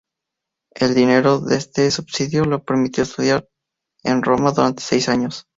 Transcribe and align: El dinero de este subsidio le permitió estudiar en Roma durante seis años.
El 0.73 0.95
dinero 0.95 1.37
de 1.41 1.57
este 1.57 1.91
subsidio 1.91 2.43
le 2.45 2.57
permitió 2.57 3.03
estudiar 3.03 3.47
en 4.01 4.23
Roma 4.23 4.49
durante 4.51 4.81
seis 4.81 5.07
años. 5.07 5.45